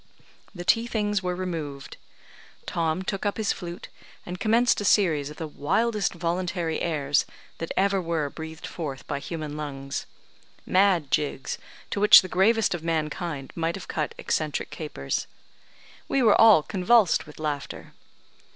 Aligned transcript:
The 0.55 0.65
tea 0.65 0.87
things 0.87 1.21
were 1.21 1.35
removed. 1.35 1.97
Tom 2.65 3.03
took 3.03 3.23
up 3.23 3.37
his 3.37 3.53
flute, 3.53 3.87
and 4.25 4.39
commenced 4.39 4.81
a 4.81 4.83
series 4.83 5.29
of 5.29 5.37
the 5.37 5.45
wildest 5.45 6.15
voluntary 6.15 6.79
airs 6.81 7.23
that 7.59 7.71
ever 7.77 8.01
were 8.01 8.27
breathed 8.31 8.65
forth 8.65 9.05
by 9.05 9.19
human 9.19 9.55
lungs. 9.55 10.07
Mad 10.65 11.11
jigs, 11.11 11.59
to 11.91 11.99
which 11.99 12.23
the 12.23 12.27
gravest 12.27 12.73
of 12.73 12.83
mankind 12.83 13.53
might 13.55 13.75
have 13.75 13.87
cut 13.87 14.15
eccentric 14.17 14.71
capers. 14.71 15.27
We 16.07 16.23
were 16.23 16.41
all 16.41 16.63
convulsed 16.63 17.27
with 17.27 17.37
laughter. 17.37 17.93